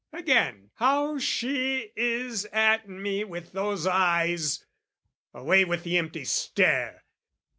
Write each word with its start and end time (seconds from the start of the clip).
Again, 0.11 0.71
how 0.77 1.19
she 1.19 1.91
is 1.95 2.45
at 2.45 2.89
me 2.89 3.23
with 3.23 3.51
those 3.51 3.85
eyes! 3.85 4.65
Away 5.31 5.63
with 5.63 5.83
the 5.83 5.99
empty 5.99 6.25
stare! 6.25 7.03